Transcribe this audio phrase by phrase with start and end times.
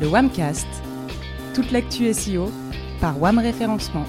[0.00, 0.66] le Wamcast,
[1.54, 2.50] toute l'actu SEO
[3.02, 4.06] par Wam Référencement.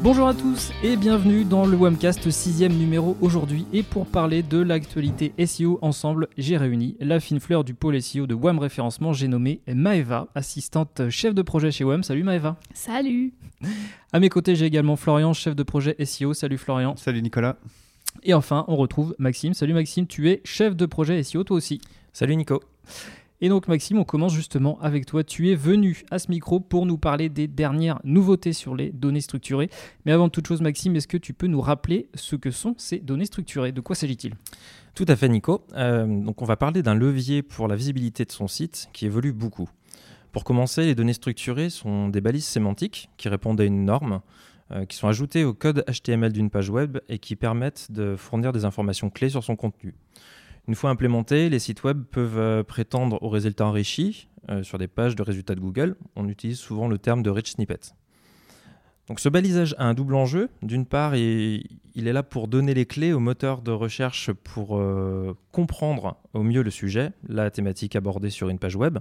[0.00, 3.66] Bonjour à tous et bienvenue dans le Wamcast sixième numéro aujourd'hui.
[3.72, 8.28] Et pour parler de l'actualité SEO ensemble, j'ai réuni la fine fleur du pôle SEO
[8.28, 12.04] de WAM Référencement, j'ai nommé Maeva, assistante chef de projet chez WAM.
[12.04, 12.56] Salut Maeva.
[12.72, 13.34] Salut.
[14.12, 16.32] À mes côtés, j'ai également Florian, chef de projet SEO.
[16.32, 16.94] Salut Florian.
[16.96, 17.56] Salut Nicolas.
[18.22, 19.52] Et enfin, on retrouve Maxime.
[19.52, 21.80] Salut Maxime, tu es chef de projet SEO toi aussi.
[22.12, 22.62] Salut Nico.
[23.40, 25.22] Et donc Maxime, on commence justement avec toi.
[25.22, 29.20] Tu es venu à ce micro pour nous parler des dernières nouveautés sur les données
[29.20, 29.70] structurées.
[30.04, 32.98] Mais avant toute chose, Maxime, est-ce que tu peux nous rappeler ce que sont ces
[32.98, 33.70] données structurées?
[33.70, 34.34] De quoi s'agit-il?
[34.94, 35.64] Tout à fait Nico.
[35.74, 39.32] Euh, donc on va parler d'un levier pour la visibilité de son site qui évolue
[39.32, 39.68] beaucoup.
[40.32, 44.20] Pour commencer, les données structurées sont des balises sémantiques qui répondent à une norme,
[44.72, 48.52] euh, qui sont ajoutées au code HTML d'une page web et qui permettent de fournir
[48.52, 49.94] des informations clés sur son contenu.
[50.68, 54.86] Une fois implémentés, les sites web peuvent euh, prétendre aux résultats enrichis euh, sur des
[54.86, 55.96] pages de résultats de Google.
[56.14, 57.94] On utilise souvent le terme de rich snippet.
[59.08, 60.50] Donc ce balisage a un double enjeu.
[60.62, 61.64] D'une part, il,
[61.96, 66.62] est là pour donner les clés au moteur de recherche pour euh, comprendre au mieux
[66.62, 68.98] le sujet, la thématique abordée sur une page web,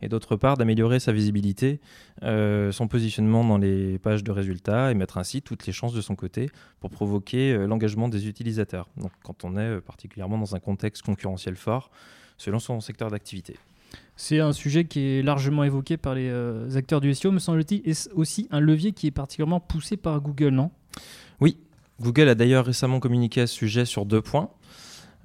[0.00, 1.80] et d'autre part d'améliorer sa visibilité,
[2.22, 6.00] euh, son positionnement dans les pages de résultats et mettre ainsi toutes les chances de
[6.00, 8.88] son côté pour provoquer euh, l'engagement des utilisateurs.
[8.96, 11.90] Donc quand on est particulièrement dans un contexte concurrentiel fort,
[12.36, 13.56] selon son secteur d'activité.
[14.16, 17.88] C'est un sujet qui est largement évoqué par les euh, acteurs du SEO, me semble-t-il,
[17.88, 20.70] et aussi un levier qui est particulièrement poussé par Google, non?
[21.40, 21.56] Oui,
[22.00, 24.50] Google a d'ailleurs récemment communiqué à ce sujet sur deux points.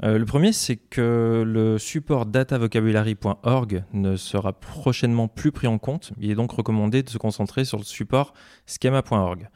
[0.03, 6.11] Euh, le premier, c'est que le support datavocabulary.org ne sera prochainement plus pris en compte.
[6.19, 8.33] Il est donc recommandé de se concentrer sur le support
[8.65, 9.49] schema.org.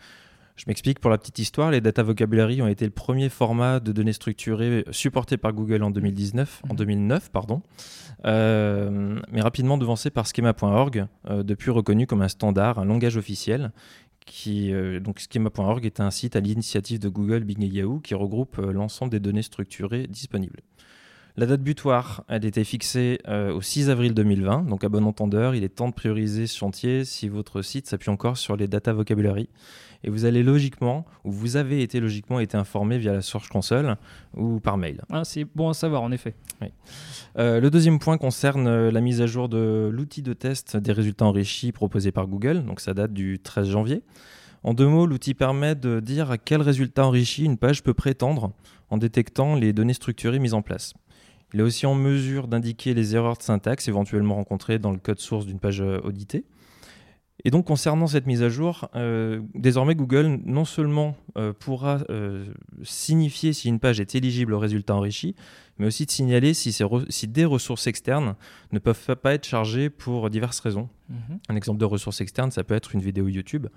[0.58, 3.91] Je m'explique pour la petite histoire, les data vocabulary ont été le premier format de
[3.91, 7.30] données structurées supporté par Google en 2019, en 2009 mhm.
[7.31, 7.61] pardon,
[8.25, 13.72] euh, mais rapidement devancé par schema.org, euh, depuis reconnu comme un standard, un langage officiel.
[14.26, 18.14] Qui, euh, donc schema.org est un site à l'initiative de Google, Bing et Yahoo qui
[18.14, 20.59] regroupe l'ensemble des données structurées disponibles.
[21.37, 25.64] La date butoir, elle était fixée au 6 avril 2020, donc à bon entendeur, il
[25.64, 29.48] est temps de prioriser ce chantier si votre site s'appuie encore sur les data vocabulary
[30.03, 33.97] et vous allez logiquement, ou vous avez été logiquement été informé via la Search Console
[34.35, 35.02] ou par mail.
[35.11, 36.35] Ah, c'est bon à savoir en effet.
[37.37, 40.91] Euh, le deuxième point concerne euh, la mise à jour de l'outil de test des
[40.91, 44.02] résultats enrichis proposé par Google, donc ça date du 13 janvier.
[44.63, 48.52] En deux mots, l'outil permet de dire à quel résultat enrichi une page peut prétendre
[48.89, 50.93] en détectant les données structurées mises en place.
[51.53, 55.19] Il est aussi en mesure d'indiquer les erreurs de syntaxe éventuellement rencontrées dans le code
[55.19, 56.43] source d'une page euh, auditée.
[57.47, 62.43] Et donc concernant cette mise à jour, euh, désormais Google non seulement euh, pourra euh,
[62.83, 65.33] signifier si une page est éligible au résultat enrichi,
[65.80, 68.36] mais aussi de signaler si, si, des ressources externes
[68.71, 70.89] ne peuvent pas être chargées pour diverses raisons.
[71.10, 71.39] Mhm.
[71.49, 73.67] Un exemple de ressource externe, ça peut être une vidéo YouTube.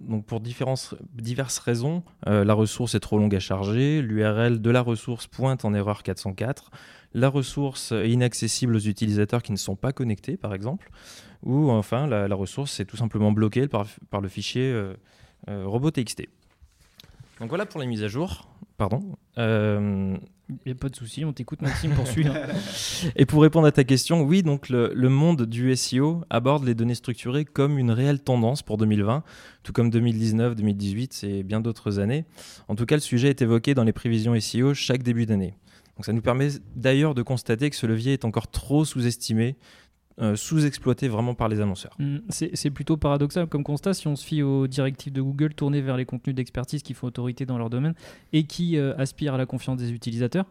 [0.00, 5.26] donc pour diverses raisons, la ressource est trop longue à charger, l'URL de la ressource
[5.26, 6.70] pointe en erreur 404,
[7.14, 10.90] la ressource est inaccessible aux utilisateurs qui ne sont pas connectés par exemple
[11.44, 14.94] ou enfin la, ressource est tout simplement bloquée par, par le fichier euh,
[15.48, 16.26] euh, robot.txt.
[17.40, 18.48] Donc voilà pour les mises à jour.
[18.76, 19.16] Pardon.
[19.38, 20.16] Euh...
[20.50, 22.26] Il n'y a pas de souci, on t'écoute Maxime, poursuis.
[23.16, 26.74] Et pour répondre à ta question, oui, donc le, le, monde du SEO aborde les
[26.74, 29.22] données structurées comme une réelle tendance pour 2020,
[29.62, 32.26] tout comme 2019, 2018 et bien d'autres années.
[32.68, 35.54] En tout cas, le sujet est évoqué dans les prévisions SEO chaque début d'année.
[35.96, 39.56] Donc ça nous permet d'ailleurs de constater que ce levier est encore trop sous-estimé
[40.20, 41.96] euh, sous-exploité vraiment par les annonceurs.
[41.98, 45.80] Mm, c'est plutôt paradoxal comme constat si on se fie aux directives de Google tournées
[45.80, 47.94] vers les contenus d'expertise qui font autorité dans leur domaine
[48.32, 50.44] et qui euh, aspirent à la confiance des utilisateurs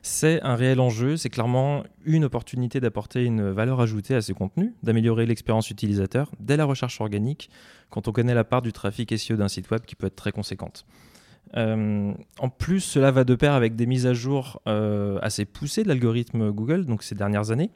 [0.00, 4.72] C'est un réel enjeu, c'est clairement une opportunité d'apporter une valeur ajoutée à ces contenus,
[4.82, 7.50] d'améliorer l'expérience utilisateur dès la recherche organique
[7.90, 10.32] quand on connaît la part du trafic SEO d'un site web qui peut être très
[10.32, 10.86] conséquente.
[11.58, 15.88] Euh, en plus, cela va de pair avec des mises à jour assez poussées de
[15.88, 17.70] l'algorithme Google donc ces dernières années,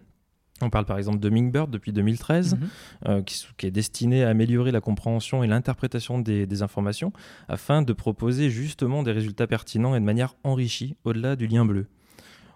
[0.60, 2.68] on parle par exemple de Mingbird depuis 2013, mhm.
[3.06, 7.12] euh, qui, est destiné à améliorer la compréhension et l'interprétation des, informations
[7.48, 11.88] afin de proposer justement des résultats pertinents et de manière enrichie au-delà du lien bleu.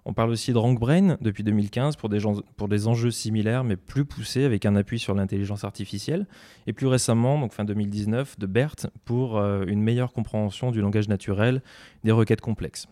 [0.04, 2.20] On parle aussi de RankBrain depuis 2015 pour des,
[2.56, 6.26] pour des enjeux similaires mais plus poussés avec un appui sur l'intelligence artificielle.
[6.66, 11.08] Et plus récemment, donc fin 2019, de BERT pour euh, une meilleure compréhension du langage
[11.08, 11.60] naturel
[12.04, 12.86] des requêtes complexes.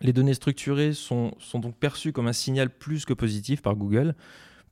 [0.00, 4.14] Les données structurées sont, donc perçues comme un signal plus que positif par Google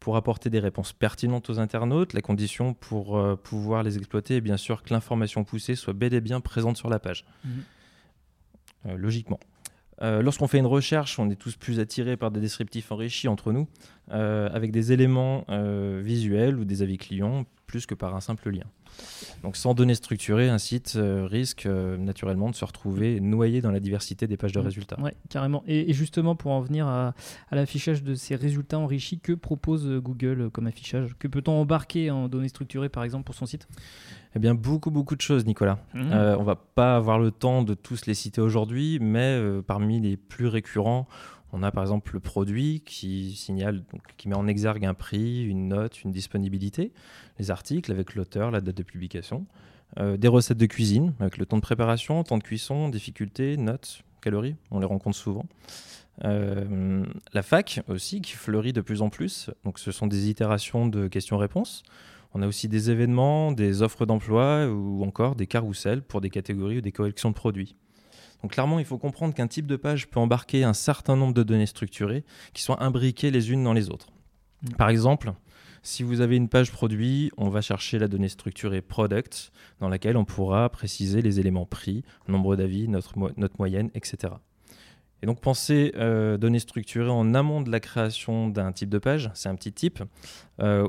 [0.00, 2.14] pour apporter des réponses pertinentes aux internautes.
[2.14, 6.14] La condition pour euh, pouvoir les exploiter est bien sûr que l'information poussée soit bel
[6.14, 7.25] et bien présente sur la page.
[7.44, 7.50] Mhm.
[8.87, 9.38] Euh, logiquement.
[10.02, 13.52] Euh, lorsqu'on fait une recherche, on est tous plus attirés par des descriptifs enrichis entre
[13.52, 13.69] nous,
[14.11, 18.65] avec des éléments euh, visuels ou des avis clients, plus que par un simple lien.
[19.45, 24.27] Donc sans données structurées, un site risque naturellement de se retrouver noyé dans la diversité
[24.27, 24.65] des pages de mmh.
[24.65, 24.97] résultats.
[25.01, 25.62] Oui, carrément.
[25.69, 27.15] Et, justement, pour en venir à,
[27.53, 31.15] l'affichage de ces résultats enrichis, que propose Google comme affichage?
[31.19, 33.69] Que peut-on embarquer en données structurées, par exemple, pour son site?
[34.35, 35.79] Eh bien, beaucoup, beaucoup de choses, Nicolas.
[35.95, 36.12] Mmh.
[36.12, 40.49] on va pas avoir le temps de tous les citer aujourd'hui, mais parmi les plus
[40.49, 41.07] récurrents,
[41.52, 43.82] on a par exemple le produit qui signale,
[44.26, 46.93] met en exergue un prix, une note, une disponibilité,
[47.38, 49.47] les articles avec l'auteur, la date de publication,
[49.99, 54.02] euh, des recettes de cuisine avec le temps de préparation, temps de cuisson, difficultés, notes,
[54.20, 55.47] calories, on les rencontre souvent.
[56.25, 60.87] Euh, la fac aussi qui fleurit de plus en plus, donc ce sont des itérations
[60.87, 61.82] de questions-réponses.
[62.32, 66.79] On a aussi des événements, des offres d'emploi ou encore des carousels pour des catégories
[66.79, 67.75] ou des collections de produits.
[68.42, 71.42] Donc clairement, il faut comprendre qu'un type de page peut embarquer un certain nombre de
[71.42, 74.08] données structurées qui sont imbriquées les unes dans les autres.
[74.62, 74.75] Mm.
[74.76, 75.32] Par exemple,
[75.82, 79.50] si vous avez une page produit, on va chercher la donnée structurée product,
[79.81, 83.14] dans laquelle on pourra préciser les éléments prix, nombre d'avis, notre,
[83.58, 84.34] moyenne, etc.
[85.22, 89.31] Et donc penser euh, données structurées en amont de la création d'un type de page,
[89.34, 90.02] c'est un petit type.
[90.60, 90.88] Euh,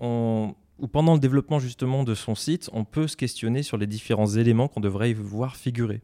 [0.00, 4.28] ou pendant le développement justement de son site, on peut se questionner sur les différents
[4.28, 6.02] éléments qu'on devrait y voir figurer.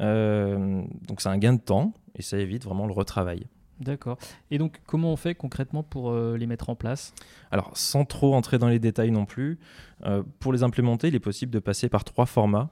[0.00, 3.46] Euh, donc c'est un gain de temps et ça évite vraiment le retravail.
[3.80, 4.18] D'accord.
[4.50, 7.14] Et donc, comment on fait concrètement pour euh, les mettre en place?
[7.50, 9.58] Alors, sans trop entrer dans les détails non plus,
[10.04, 12.68] euh, pour les implémenter, il est possible de passer par trois formats,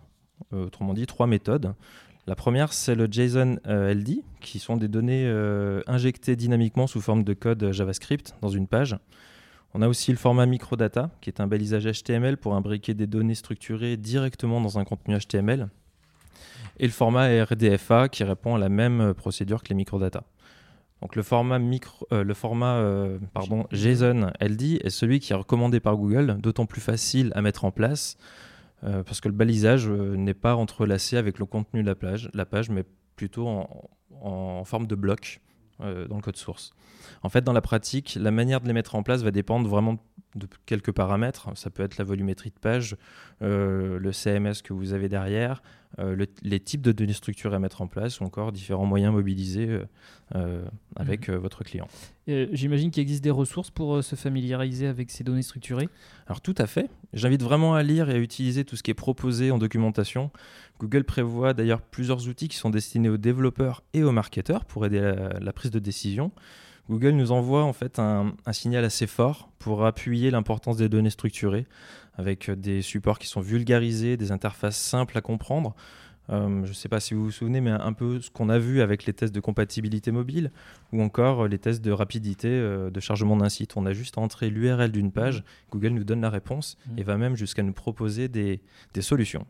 [0.53, 1.73] autrement dit trois méthodes.
[2.27, 5.27] La première, c'est le JSON LD, qui sont des données
[5.87, 8.99] injectées dynamiquement sous forme de code JavaScript dans une page.
[9.73, 13.35] On a aussi le format microdata, qui est un balisage HTML pour imbriquer des données
[13.35, 15.69] structurées directement dans un contenu HTML
[16.79, 20.25] et le format RDFA qui répond à la même euh, procédure que les microdata.
[21.03, 25.37] Donc le format, micro, euh, le format euh, pardon, JSON LD est celui qui est
[25.37, 28.17] recommandé par Google, d'autant plus facile à mettre en place
[28.81, 32.71] parce que le balisage n'est pas entrelacé avec le contenu de la page, la page
[32.71, 32.85] mais
[33.17, 33.91] plutôt en,
[34.21, 35.41] en forme de bloc
[35.81, 36.73] dans le code source.
[37.23, 39.99] En fait, dans la pratique, la manière de les mettre en place va dépendre vraiment
[40.35, 41.51] de quelques paramètres.
[41.55, 42.97] Ça peut être la volumétrie de page,
[43.43, 45.63] euh, le CMS que vous avez derrière,
[45.99, 49.81] euh, les types de données structurées à mettre en place ou encore différents moyens mobilisés
[50.35, 50.65] euh,
[50.97, 51.37] avec mhm.
[51.37, 51.89] votre client.
[52.27, 55.89] J'imagine qu'il existe des ressources pour se familiariser avec ces données structurées?
[56.27, 56.91] Alors tout à fait.
[57.15, 60.31] J'invite vraiment à lire et à utiliser tout ce qui est proposé en documentation.
[60.79, 65.01] Google prévoit d'ailleurs plusieurs outils qui sont destinés aux développeurs et aux marketeurs pour aider
[65.41, 66.31] la prise de décision.
[66.89, 71.67] Google nous envoie en fait un, signal assez fort pour appuyer l'importance des données structurées,
[72.17, 75.75] avec des supports qui sont vulgarisés, des interfaces simples à comprendre.
[76.31, 78.59] Euh, je ne sais pas si vous vous souvenez, mais un peu ce qu'on a
[78.59, 80.51] vu avec les tests de compatibilité mobile
[80.93, 83.77] ou encore les tests de rapidité euh, de chargement d'un site.
[83.77, 86.99] On a juste à entrer l'URL d'une page, Google nous donne la réponse mmh.
[86.99, 88.61] et va même jusqu'à nous proposer des
[89.01, 89.47] solutions.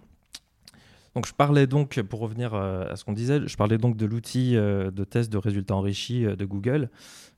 [1.14, 4.06] Donc je parlais donc, pour revenir euh, à ce qu'on disait, je parlais donc de
[4.06, 6.90] l'outil euh, de test de résultats enrichis euh, de Google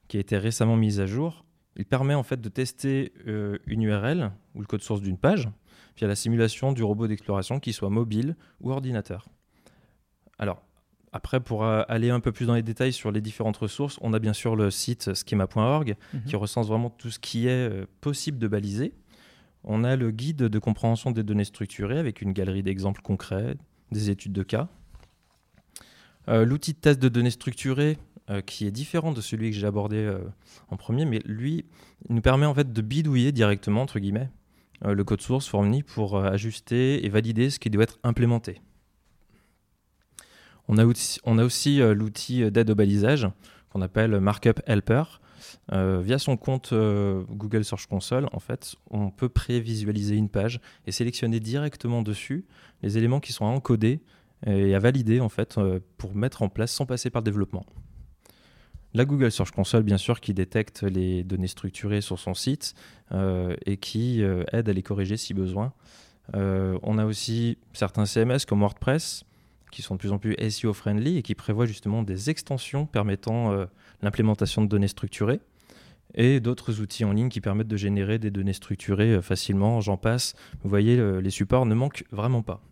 [0.08, 1.44] qui a été récemment mis à jour.
[1.76, 5.49] Il permet en fait de tester une URL ou le code source d'une page
[5.96, 9.28] via la simulation du robot d'exploration qui soit mobile ou ordinateur.
[10.37, 10.62] Alors
[11.12, 14.19] après, pour aller un peu plus dans les détails sur les différentes ressources, on a
[14.19, 16.25] bien sûr le site schema.org mhm.
[16.25, 18.92] qui recense vraiment tout ce qui est possible de baliser.
[19.64, 23.57] On a le guide de compréhension des données structurées avec une galerie d'exemples concrets,
[23.93, 24.69] des études de cas.
[26.29, 27.99] Euh, l'outil de test de données structurées,
[28.31, 30.21] euh, qui est différent de celui que j'ai abordé euh,
[30.69, 31.64] en premier, mais lui,
[32.09, 33.87] nous permet en fait de bidouiller directement,
[34.83, 38.62] le code source fourni pour ajuster et valider ce qui doit être implémenté.
[40.69, 40.85] On a
[41.45, 43.29] aussi l'outil d'aide au balisage
[43.69, 45.02] qu'on appelle Markup Helper.
[45.70, 48.28] Via son compte Google Search Console,
[48.90, 52.44] on peut prévisualiser une page et sélectionner directement dessus
[52.82, 54.00] les éléments qui sont à encoder
[54.47, 57.66] et à valider en fait euh, pour mettre en place sans passer par le développement.
[58.92, 62.75] La Google Search Console, bien sûr, qui détecte les données structurées sur son site
[63.12, 65.73] euh, et qui euh, aide à les corriger si besoin.
[66.35, 69.25] on a aussi certains CMS comme WordPress
[69.70, 73.66] qui sont de plus en plus SEO friendly et qui prévoient justement des extensions permettant
[74.02, 75.40] l'implémentation de données structurées
[76.14, 79.80] et d'autres outils en ligne qui permettent de générer des données structurées facilement.
[79.80, 80.35] J'en passe.
[80.62, 82.62] Vous voyez, les supports ne manquent vraiment pas.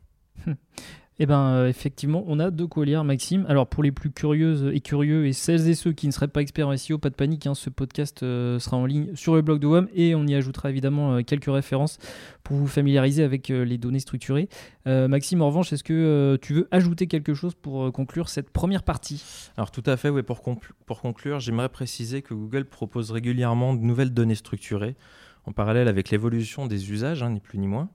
[1.21, 3.45] Eh ben, euh, effectivement, on a de quoi lire, Maxime.
[3.49, 6.41] Alors, pour les plus curieuses et curieux et celles et ceux qui ne seraient pas
[6.43, 9.43] experts en SEO, pas de panique, hein, ce podcast euh, sera en ligne sur le
[9.43, 11.99] blog de WAM et on y ajoutera évidemment euh, quelques références
[12.45, 14.49] pour vous familiariser avec les données structurées.
[14.87, 19.23] Maxime, en revanche, est-ce que tu veux ajouter quelque chose pour conclure cette première partie?
[19.59, 20.23] Alors, tout à fait, oui.
[20.23, 20.41] Pour,
[20.87, 24.97] pour conclure, j'aimerais préciser que Google propose régulièrement de nouvelles données structurées
[25.45, 27.91] en parallèle avec l'évolution des usages, hein, ni plus ni moins.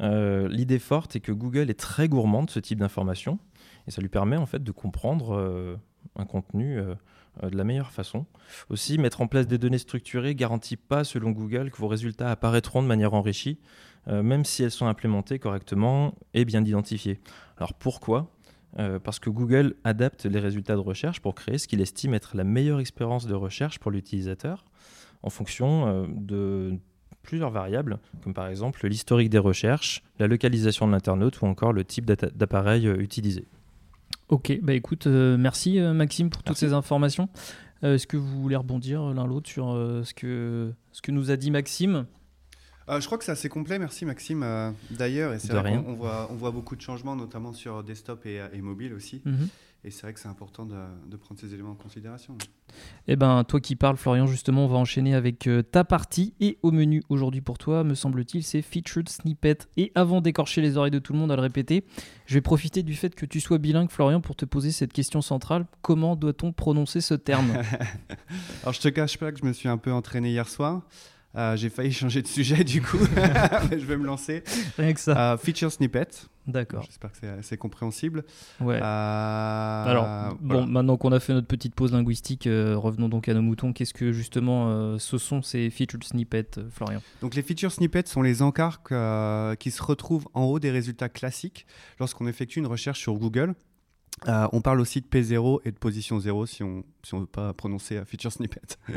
[0.00, 3.38] Euh, l'idée forte est que Google est très gourmand de ce type d'informations
[3.86, 5.76] et ça lui permet en fait de comprendre euh,
[6.16, 6.94] un contenu euh,
[7.42, 8.26] de la meilleure façon.
[8.70, 12.82] Aussi, mettre en place des données structurées garantit pas, selon Google, que vos résultats apparaîtront
[12.82, 13.58] de manière enrichie,
[14.06, 17.18] même si elles sont implémentées correctement et bien identifiées.
[17.56, 18.30] Alors pourquoi?
[19.02, 22.44] Parce que Google adapte les résultats de recherche pour créer ce qu'il estime être la
[22.44, 24.64] meilleure expérience de recherche pour l'utilisateur
[25.24, 26.78] en fonction de
[27.24, 31.84] plusieurs variables, comme par exemple l'historique des recherches, la localisation de l'internaute ou encore le
[31.84, 33.46] type d'appareil euh, utilisé.
[34.28, 37.28] Ok, bah écoute, euh, merci euh, Maxime pour toutes ces informations.
[37.82, 41.50] Est-ce que vous voulez rebondir l'un l'autre sur ce, que, ce que nous a dit
[41.50, 42.06] Maxime?
[42.88, 44.74] Je crois que c'est assez complet, merci Maxime.
[44.90, 48.26] D'ailleurs, et c'est vrai qu'on on voit, on voit beaucoup de changements, notamment sur desktop
[48.26, 49.22] et, mobile aussi.
[49.24, 49.48] Mhm.
[49.86, 52.38] Et c'est vrai que c'est important de, prendre ces éléments en considération.
[53.06, 56.32] Eh ben, toi qui parles, Florian, justement, on va enchaîner avec euh, ta partie.
[56.40, 59.58] Et au menu aujourd'hui pour toi, me semble-t-il, c'est Featured Snippet.
[59.76, 61.84] Et avant d'écorcher les oreilles de tout le monde à le répéter,
[62.24, 65.20] je vais profiter du fait que tu sois bilingue, Florian, pour te poser cette question
[65.20, 65.66] centrale.
[65.82, 67.52] Comment doit-on prononcer ce terme?
[68.62, 70.80] Alors, je te cache pas que je me suis un peu entraîné hier soir.
[71.36, 72.98] Euh, j'ai failli changer de sujet du coup,
[73.70, 74.42] je vais me lancer.
[74.78, 75.32] Rien que ça.
[75.32, 76.08] Euh, feature snippet.
[76.46, 76.82] D'accord.
[76.82, 78.24] J'espère que c'est compréhensible.
[78.60, 78.76] Ouais.
[78.76, 83.40] Euh, Alors, bon, maintenant qu'on a fait notre petite pause linguistique, revenons donc à nos
[83.40, 83.72] moutons.
[83.72, 87.00] Qu'est-ce que justement ce sont ces feature snippets, Florian?
[87.22, 88.82] Donc, les feature snippets sont les encarts
[89.58, 91.66] qui se retrouvent en haut des résultats classiques
[91.98, 93.54] lorsqu'on effectue une recherche sur Google.
[94.28, 97.52] Euh, on parle aussi de P0 et de position 0 si on ne veut pas
[97.52, 98.78] prononcer euh, feature snippet.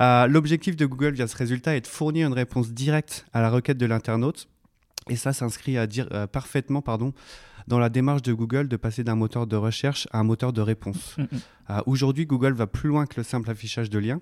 [0.00, 3.50] Euh, l'objectif de Google via ce résultat est de fournir une réponse directe à la
[3.50, 4.48] requête de l'internaute.
[5.08, 5.76] Et ça s'inscrit
[6.32, 7.12] parfaitement pardon,
[7.68, 10.60] dans la démarche de Google de passer d'un moteur de recherche à un moteur de
[10.60, 11.16] réponse.
[11.86, 14.20] Aujourd'hui, Google va plus loin que le simple affichage de liens.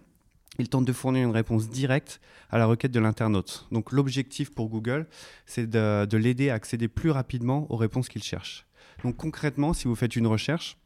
[0.59, 2.21] Il tente de fournir une réponse directe
[2.51, 3.67] à la requête de l'internaute.
[3.71, 5.07] Donc l'objectif pour Google,
[5.47, 8.67] c'est de l'aider à accéder plus rapidement aux réponses qu'il cherche.
[9.03, 10.77] Donc concrètement, si vous faites une recherche,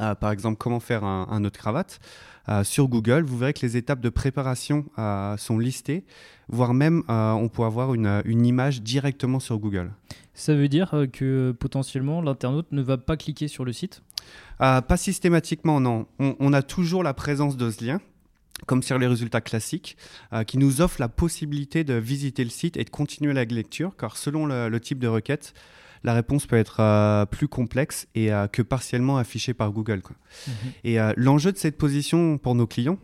[0.00, 2.00] euh, par exemple comment faire un, nœud de cravate,
[2.48, 6.04] euh, sur Google, vous verrez que les étapes de préparation euh, sont listées,
[6.48, 9.92] voire même on peut avoir une, image directement sur Google.
[10.34, 14.02] Ça veut dire que potentiellement l'internaute ne va pas cliquer sur le site?
[14.58, 16.06] Pas systématiquement, non.
[16.18, 18.00] On, a toujours la présence de ce lien,
[18.66, 19.96] comme sur les résultats classiques,
[20.46, 24.16] qui nous offre la possibilité de visiter le site et de continuer la lecture, car
[24.16, 25.52] selon le type de requête,
[26.04, 30.02] la réponse peut être euh, plus complexe et euh, que partiellement affichée par Google.
[30.46, 30.54] Mhm.
[30.84, 32.98] Et euh, l'enjeu de cette position pour nos clients,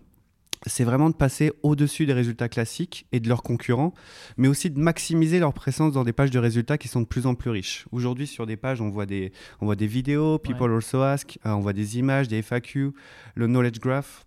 [0.66, 3.94] c'est vraiment de passer au-dessus des résultats classiques et de leurs concurrents,
[4.36, 7.26] mais aussi de maximiser leur présence dans des pages de résultats qui sont de plus
[7.26, 7.86] en plus riches.
[7.92, 11.60] Aujourd'hui, sur des pages, on voit des, on voit des vidéos, People Also Ask, on
[11.60, 12.90] voit des images, des FAQ,
[13.36, 14.26] le Knowledge Graph.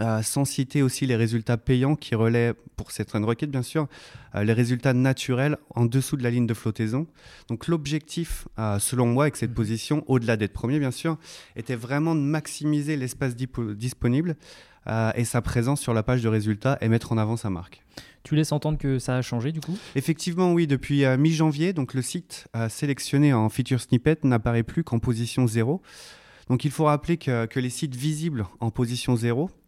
[0.00, 3.88] Euh, sans citer aussi les résultats payants qui relaient, pour certaines requêtes bien sûr,
[4.34, 7.06] euh, les résultats naturels en dessous de la ligne de flottaison.
[7.48, 9.56] Donc l'objectif, euh, selon moi, avec cette mhm.
[9.56, 11.16] position, au-delà d'être premier bien sûr,
[11.56, 14.36] était vraiment de maximiser l'espace disponible
[15.16, 17.82] et sa présence sur la page de résultats et mettre en avant sa marque.
[18.22, 19.76] Tu laisses entendre que ça a changé du coup?
[19.96, 20.68] Effectivement, oui.
[20.68, 25.82] Depuis mi-janvier, donc le site sélectionné en feature snippet n'apparaît plus qu'en position 0.
[26.48, 29.65] Donc il faut rappeler que, que, les sites visibles en position 0 euh,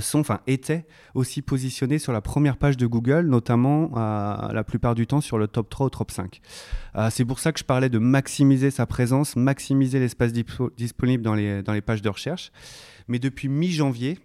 [0.00, 4.94] sont, enfin, étaient aussi positionnés sur la première page de Google, notamment euh, la plupart
[4.94, 6.40] du temps sur le top 3 ou top 5.
[6.96, 10.32] Euh, c'est pour ça que je parlais de maximiser sa présence, maximiser l'espace
[10.76, 12.52] disponible dans les, dans les pages de recherche.
[13.08, 14.18] Mais depuis mi-janvier,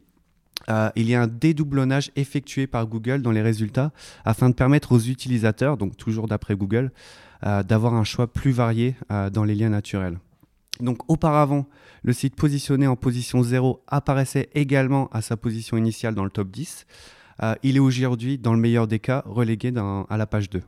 [0.96, 3.92] il y a un dédoublonnage effectué par Google dans les résultats
[4.26, 6.92] afin de permettre aux utilisateurs, donc toujours d'après Google,
[7.42, 8.96] d'avoir un choix plus varié
[9.32, 10.20] dans les liens naturels.
[10.81, 11.67] Donc auparavant,
[12.03, 16.50] le site positionné en position 0 apparaissait également à sa position initiale dans le top
[16.50, 16.86] 10.
[17.43, 19.72] Euh, il est aujourd'hui, dans le meilleur des cas, relégué
[20.10, 20.62] à la page 2.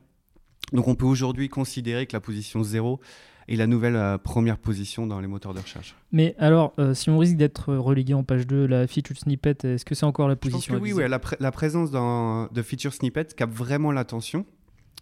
[0.72, 3.00] Donc on peut aujourd'hui considérer que la position 0
[3.48, 5.96] est la nouvelle euh, première position dans les moteurs de recherche.
[6.12, 9.84] Mais alors, euh, si on risque d'être relégué en page 2, la feature snippet, est-ce
[9.84, 11.08] que c'est encore la position Je pense que oui,
[11.40, 14.46] la, présence de feature snippet capte vraiment l'attention.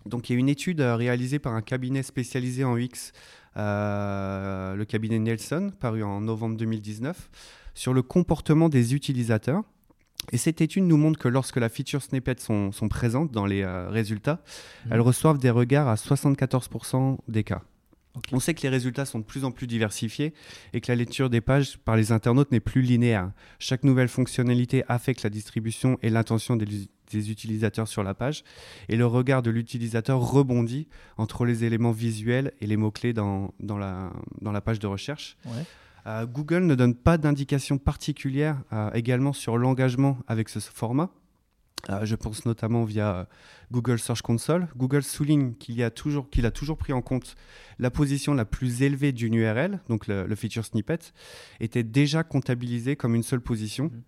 [0.06, 3.12] Donc il y a une étude réalisée par un cabinet spécialisé en UX
[3.58, 7.30] euh, le cabinet Nelson, paru en novembre 2019,
[7.74, 9.62] sur le comportement des utilisateurs.
[10.32, 13.88] Et cette étude nous montre que lorsque la feature snippets sont, présentes dans les euh,
[13.88, 14.34] résultats,
[14.86, 14.92] mmh.
[14.92, 17.62] elles reçoivent des regards à 74% des cas.
[18.32, 20.34] On sait que les résultats sont de plus en plus diversifiés
[20.72, 23.30] et que la lecture des pages par les internautes n'est plus linéaire.
[23.60, 26.66] Chaque nouvelle fonctionnalité affecte la distribution et l'intention des,
[27.10, 28.44] des utilisateurs sur la page
[28.88, 33.78] et le regard de l'utilisateur rebondit entre les éléments visuels et les mots-clés dans, dans
[33.78, 35.36] la, dans la page de recherche.
[35.46, 35.64] Ouais.
[36.06, 41.10] Euh, Google ne donne pas d'indication particulière euh, également sur l'engagement avec ce format.
[41.90, 43.28] Euh, je pense notamment via
[43.70, 44.68] Google Search Console.
[44.76, 47.36] Google souligne qu'il a toujours, qu'il a toujours pris en compte
[47.78, 51.12] la position la plus élevée d'une URL, donc le, le feature snippet,
[51.60, 53.84] était déjà comptabilisé comme une seule position.
[53.84, 54.02] Mhm.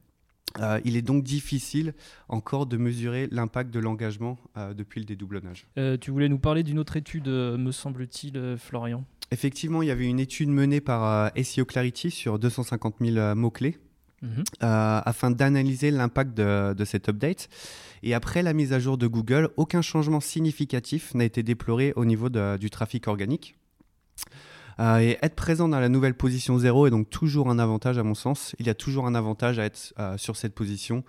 [0.58, 1.94] Euh, il est donc difficile
[2.28, 5.66] encore de mesurer l'impact de l'engagement euh, depuis le dédoublonnage.
[5.78, 9.04] Euh, tu voulais nous parler d'une autre étude, me semble-t-il, Florian.
[9.30, 13.78] Effectivement, il y avait une étude menée par SEO Clarity sur 250 000 euh, mots-clés
[14.22, 14.44] Mhm.
[14.60, 17.48] afin d'analyser l'impact de, de cet update.
[18.02, 22.04] Et après la mise à jour de Google, aucun changement significatif n'a été déploré au
[22.04, 23.56] niveau de- du trafic organique.
[24.80, 28.02] Euh, et être présent dans la nouvelle position 0 est donc toujours un avantage à
[28.02, 28.54] mon sens.
[28.58, 31.04] Il y a toujours un avantage à être euh, sur cette position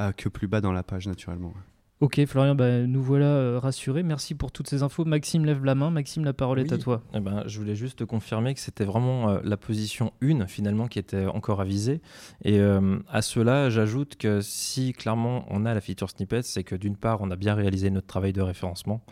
[0.00, 1.54] euh, que plus bas dans la page naturellement.
[2.00, 4.02] Ok, Florian, bah, nous voilà euh, rassurés.
[4.02, 5.06] Merci pour toutes ces infos.
[5.06, 5.90] Maxime lève la main.
[5.90, 7.02] Maxime, la parole est à toi.
[7.14, 10.88] Eh ben, je voulais juste te confirmer que c'était vraiment euh, la position 1 finalement
[10.88, 12.02] qui était encore avisée.
[12.44, 16.74] Et euh, à cela, j'ajoute que si clairement on a la feature snippet, c'est que
[16.74, 19.02] d'une part on a bien réalisé notre travail de référencement.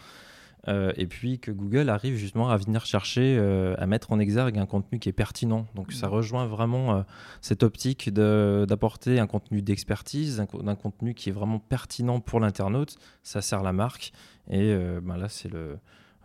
[0.69, 4.59] Euh, et puis que Google arrive justement à venir chercher euh, à mettre en exergue
[4.59, 5.67] un contenu qui est pertinent.
[5.75, 7.03] Donc ça rejoint vraiment euh,
[7.41, 12.97] cette optique de- d'apporter un contenu d'expertise, un, contenu qui est vraiment pertinent pour l'internaute.
[13.23, 14.13] Ça sert la marque.
[14.49, 15.77] Et euh, ben là, c'est le,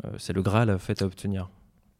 [0.05, 1.49] euh, c'est le Graal à fait à obtenir.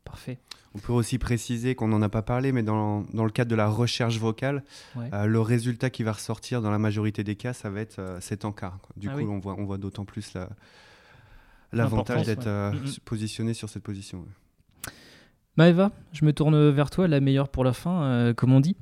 [0.06, 0.40] Parfait.
[0.76, 3.56] On peut aussi préciser qu'on n'en a pas parlé, mais dans, dans le cadre de
[3.56, 4.64] la recherche vocale,
[4.96, 5.10] Ouais.
[5.14, 8.20] euh, le résultat qui va ressortir dans la majorité des cas, ça va être euh,
[8.22, 8.80] cet encart.
[8.82, 8.96] quoi.
[8.98, 9.26] Du Ah coup, oui.
[9.30, 10.50] on voit, on voit d'autant plus la-
[11.72, 12.48] l'avantage d'être ouais.
[12.48, 12.94] euh, Mhm.
[13.06, 14.20] positionné sur cette position.
[14.20, 14.92] ouais.
[15.58, 18.78] Maëva, je me tourne vers toi, la meilleure pour la fin, euh, comme on dit.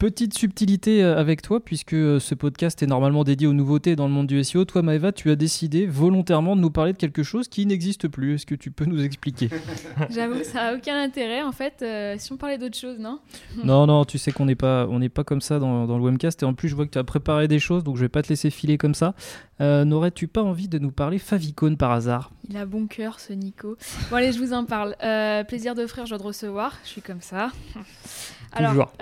[0.00, 4.06] Petite subtilité euh, avec toi, puisque euh, ce podcast est normalement dédié aux nouveautés dans
[4.08, 4.64] le monde du SEO.
[4.64, 8.36] Toi, Maëva, tu as décidé volontairement de nous parler de quelque chose qui n'existe plus.
[8.36, 9.50] Est-ce que tu peux nous expliquer?
[10.10, 11.82] J'avoue que ça a aucun intérêt en fait.
[11.82, 13.18] euh, si on parlait d'autre chose, non?
[13.62, 16.04] Non, non, tu sais qu'on n'est pas, on n'est pas comme ça dans, dans le
[16.04, 16.42] webcast.
[16.42, 18.22] Et en plus, je vois que tu as préparé des choses, donc je vais pas
[18.22, 19.14] te laisser filer comme ça.
[19.60, 22.30] Euh, N'aurais-tu pas envie de nous parler favicon par hasard?
[22.48, 23.76] Il a bon cœur ce Nico.
[24.10, 24.96] Bon allez, je vous en parle.
[25.02, 26.78] Euh, plaisir d'offrir, joie de recevoir.
[26.84, 27.50] Je suis comme ça.
[28.56, 28.92] Toujours.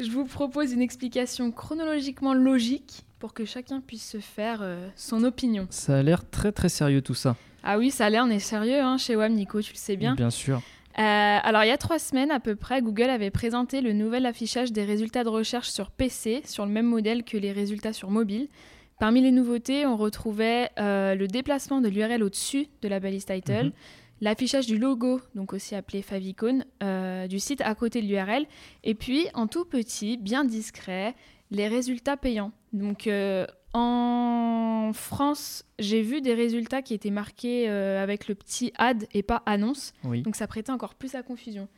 [0.00, 5.24] je vous propose une explication chronologiquement logique pour que chacun puisse se faire euh, son
[5.24, 5.66] opinion.
[5.70, 7.36] Ça a l'air très très sérieux tout ça.
[7.64, 9.96] Ah oui, ça a l'air, on est sérieux hein, chez WAM, Nico, tu le sais
[9.96, 10.14] bien.
[10.14, 10.62] Bien sûr.
[10.98, 11.00] Euh,
[11.42, 14.72] alors, il y a trois semaines à peu près, Google avait présenté le nouvel affichage
[14.72, 18.48] des résultats de recherche sur PC, sur le même modèle que les résultats sur mobile.
[18.98, 23.66] Parmi les nouveautés, on retrouvait euh, le déplacement de l'URL au-dessus de la balise title,
[23.66, 23.72] Mhm.
[24.20, 28.46] L'affichage du logo, donc aussi appelé favicon, euh, du site à côté de l'URL,
[28.84, 31.14] et puis en tout petit, bien discret,
[31.50, 32.52] les résultats payants.
[32.72, 38.72] Donc euh, en France, j'ai vu des résultats qui étaient marqués euh, avec le petit
[38.76, 39.92] ad et pas annonce.
[40.04, 40.22] Oui.
[40.22, 41.68] Donc ça prêtait encore plus à confusion.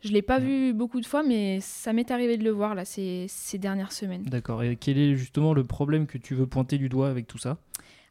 [0.00, 2.84] Je l'ai pas vu beaucoup de fois, mais ça m'est arrivé de le voir là
[2.84, 4.22] ces, ces dernières semaines.
[4.22, 4.62] D'accord.
[4.62, 7.58] Et quel est justement le problème que tu veux pointer du doigt avec tout ça?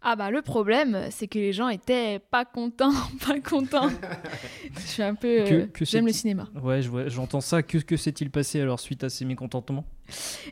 [0.01, 2.93] Ah bah le problème, c'est que les gens étaient pas contents,
[3.27, 3.89] pas contents.
[4.75, 6.47] je suis un peu, euh, j'aime le cinéma.
[6.61, 7.63] Ouais, je j'entends ça.
[7.63, 9.85] Que, que s'est-il passé alors suite à ces mécontentements?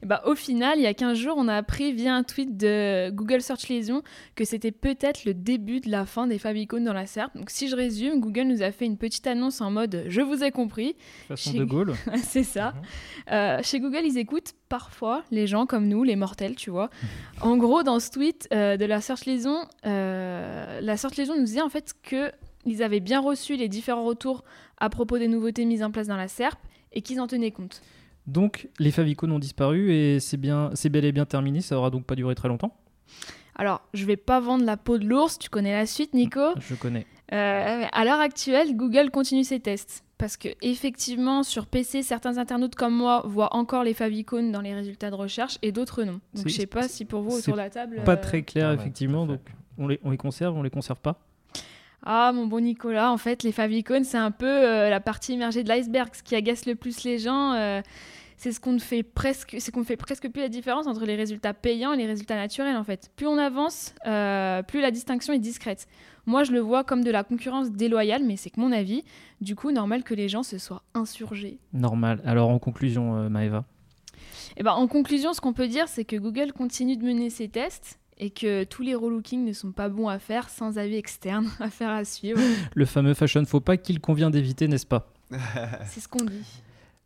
[0.04, 3.10] Bah, au final, il y a 15 jours, on a appris via un tweet de
[3.12, 4.02] Google Search Liaison
[4.36, 7.36] que c'était peut-être le début de la fin des favicons dans la SERP.
[7.36, 10.44] Donc si je résume, Google nous a fait une petite annonce en mode «je vous
[10.44, 10.96] ai compris».
[11.28, 12.74] Façon Chez- de Gaulle c'est ça.
[13.32, 16.90] Euh, chez Google, ils écoutent parfois les gens comme nous, les mortels, tu vois.
[17.42, 21.46] En gros, dans ce tweet euh, de la Search Liaison, euh, la Search Liaison nous
[21.46, 22.32] disait en fait que
[22.66, 24.44] ils avaient bien reçu les différents retours
[24.78, 26.58] à propos des nouveautés mises en place dans la SERP
[26.94, 27.82] et qu'ils en tenaient compte.
[28.28, 31.62] Donc, les favicons ont disparu et c'est bien, c'est bel et bien terminé.
[31.62, 32.76] Ça aura donc pas duré très longtemps.
[33.56, 36.42] Alors, je vais pas vendre la peau de l'ours, tu connais la suite, Nico?
[36.60, 37.06] Je connais.
[37.34, 40.04] Euh, à l'heure actuelle, Google continue ses tests.
[40.18, 44.74] Parce que effectivement, sur PC, certains internautes comme moi voient encore les favicons dans les
[44.74, 46.22] résultats de recherche et d'autres non.
[46.34, 48.02] Donc je sais pas si pour vous autour de la table.
[48.06, 49.26] Pas euh, très clair Ah ouais, effectivement.
[49.26, 49.42] Donc,
[49.78, 51.20] on les, on les conserve, on les conserve pas.
[52.06, 55.64] Ah mon bon Nicolas, en fait les favicons c'est un peu euh, la partie immergée
[55.64, 56.10] de l'iceberg.
[56.14, 57.82] Ce qui agace le plus les gens, euh,
[58.38, 61.16] c'est ce qu'on ne fait presque, c'est qu'on fait presque plus la différence entre les
[61.16, 63.10] résultats payants et les résultats naturels en fait.
[63.16, 65.88] Plus on avance, euh, plus la distinction est discrète.
[66.28, 69.04] Moi je le vois comme de la concurrence déloyale, mais c'est que mon avis.
[69.42, 71.58] Du coup normal que les gens se soient insurgés.
[71.74, 72.22] Normal.
[72.24, 73.66] Alors en conclusion, Maëva?
[74.58, 77.50] Et ben, en conclusion, ce qu'on peut dire, c'est que Google continue de mener ses
[77.50, 81.50] tests et que tous les relookings ne sont pas bons à faire sans avis externe
[81.60, 82.40] à faire à suivre.
[82.74, 85.12] Le fameux fashion faux pas qu'il convient d'éviter, n'est-ce pas?
[85.86, 86.46] C'est ce qu'on dit.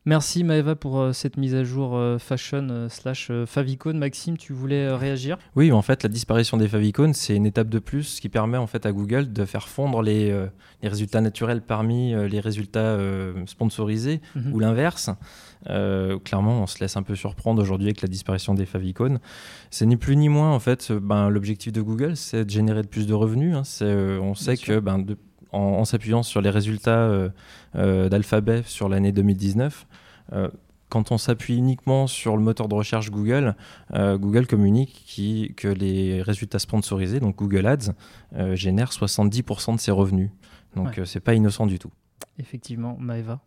[0.05, 3.93] Merci Maëva pour euh, cette mise à jour euh, fashion euh, slash favicon.
[3.93, 5.38] Maxime, tu voulais réagir?
[5.57, 8.65] Oui, en fait, la disparition des favicons, c'est une étape de plus qui permet en
[8.65, 10.31] fait à Google de faire fondre les,
[10.81, 12.97] les résultats naturels parmi les résultats
[13.45, 14.53] sponsorisés Mhm.
[14.53, 15.09] ou l'inverse.
[15.65, 19.19] clairement, on se laisse un peu surprendre aujourd'hui avec la disparition des favicons.
[19.69, 20.91] C'est ni plus ni moins en fait.
[20.93, 23.55] Ben, l'objectif de Google, c'est de générer de plus de revenus.
[23.55, 23.63] hein.
[24.21, 25.17] On sait que ben, de-
[25.51, 27.29] en, en s'appuyant sur les résultats euh,
[27.75, 29.88] euh, d'Alphabet sur l'année 2019.
[30.33, 30.49] euh,
[30.89, 33.55] quand on s'appuie uniquement sur le moteur de recherche Google,
[33.93, 37.91] euh, Google communique qui- que les résultats sponsorisés, donc Google Ads,
[38.35, 40.31] euh, génèrent 70% de ses revenus.
[40.75, 41.01] Donc Ouais.
[41.01, 41.91] euh, c'est pas innocent du tout.
[42.39, 43.39] Effectivement, Maëva.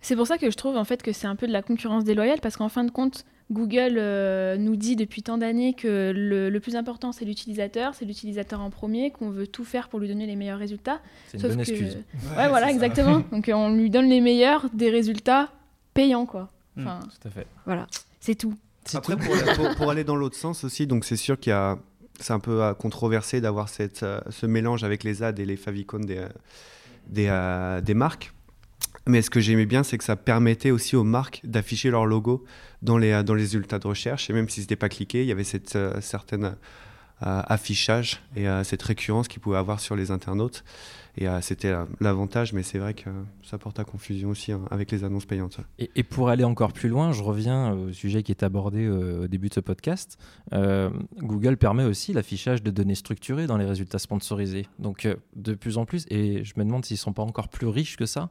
[0.00, 2.04] C'est pour ça que je trouve en fait que c'est un peu de la concurrence
[2.04, 6.50] déloyale parce qu'en fin de compte, Google euh, nous dit depuis tant d'années que le,
[6.50, 10.08] le plus important c'est l'utilisateur, c'est l'utilisateur en premier, qu'on veut tout faire pour lui
[10.08, 11.00] donner les meilleurs résultats.
[11.28, 11.98] C'est une Sauf bonne que- excuse.
[12.36, 13.22] Ouais, voilà, exactement.
[13.32, 15.50] Donc on lui donne les meilleurs des résultats
[15.94, 16.50] payants quoi.
[16.76, 16.80] Mm.
[16.82, 17.46] Enfin, Tout à fait.
[17.64, 17.86] voilà,
[18.20, 18.54] c'est tout.
[18.94, 21.76] Après, pour, pour- pour aller dans l'autre sens aussi, donc c'est sûr qu'il y a,
[22.20, 25.98] c'est un peu controversé d'avoir cette, euh, ce mélange avec les ads et les favicons
[25.98, 26.28] des, euh,
[27.08, 28.32] des, des marques.
[29.06, 32.44] Mais ce que j'aimais bien, c'est que ça permettait aussi aux marques d'afficher leur logo
[32.82, 34.28] dans les, euh, dans résultats de recherche.
[34.30, 38.46] Et même si c'était pas cliqué, il y avait cette euh, certaine euh, affichage et
[38.62, 40.64] cette récurrence qu'ils pouvaient avoir sur les internautes.
[41.16, 43.08] Et euh, c'était l'avantage, mais c'est vrai que
[43.42, 45.60] ça porte à confusion aussi hein, avec les annonces payantes.
[45.78, 49.24] Et, et pour aller encore plus loin, je reviens au sujet qui est abordé euh,
[49.24, 50.18] au début de ce podcast.
[50.52, 54.66] Euh, Google permet aussi l'affichage de données structurées dans les résultats sponsorisés.
[54.78, 57.48] Donc euh, de plus en plus, et je me demande s'ils ne sont pas encore
[57.48, 58.30] plus riches que ça.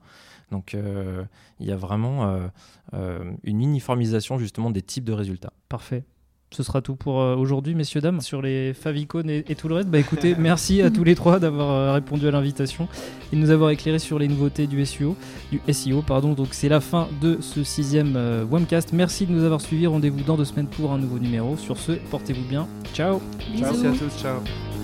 [0.51, 1.23] Donc euh,
[1.59, 2.47] il y a vraiment euh,
[2.93, 5.53] euh, une uniformisation justement des types de résultats.
[5.69, 6.03] Parfait.
[6.51, 9.75] Ce sera tout pour euh, aujourd'hui, messieurs, dames, sur les favicons et, et tout le
[9.75, 9.89] reste.
[9.89, 12.87] Bah écoutez, merci à tous les trois d'avoir euh, répondu à l'invitation
[13.31, 15.15] et de nous avoir éclairé sur les nouveautés du SEO.
[15.51, 16.33] Du SEO pardon.
[16.33, 18.93] Donc c'est la fin de ce sixième euh, Wamcast.
[18.93, 19.87] Merci de nous avoir suivis.
[19.87, 21.57] Rendez-vous dans deux semaines pour un nouveau numéro.
[21.57, 22.67] Sur ce, portez-vous bien.
[22.93, 23.19] Ciao
[23.51, 23.63] Bisous.
[23.63, 24.74] Merci à tous, ciao.